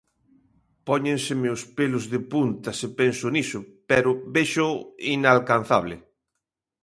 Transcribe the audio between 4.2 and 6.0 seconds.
véxoo inalcanzable.